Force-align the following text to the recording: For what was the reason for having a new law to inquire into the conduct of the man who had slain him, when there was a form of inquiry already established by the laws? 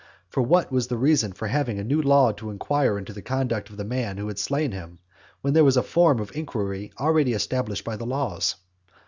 For 0.29 0.41
what 0.41 0.71
was 0.71 0.87
the 0.87 0.97
reason 0.97 1.31
for 1.31 1.47
having 1.47 1.77
a 1.77 1.83
new 1.83 2.01
law 2.01 2.31
to 2.31 2.49
inquire 2.49 2.97
into 2.97 3.13
the 3.13 3.21
conduct 3.21 3.69
of 3.69 3.77
the 3.77 3.83
man 3.83 4.17
who 4.17 4.29
had 4.29 4.39
slain 4.39 4.71
him, 4.71 4.97
when 5.41 5.53
there 5.53 5.63
was 5.63 5.77
a 5.77 5.83
form 5.83 6.19
of 6.19 6.35
inquiry 6.35 6.91
already 6.99 7.33
established 7.33 7.83
by 7.85 7.97
the 7.97 8.07
laws? 8.07 8.55